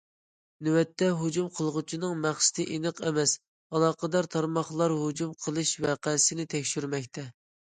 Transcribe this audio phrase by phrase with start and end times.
[0.67, 3.35] نۆۋەتتە، ھۇجۇم قىلغۇچىنىڭ مەقسىتى ئېنىق ئەمەس،
[3.75, 7.29] ئالاقىدار تارماقلار ھۇجۇم قىلىش ۋەقەسىنى تەكشۈرمەكتە.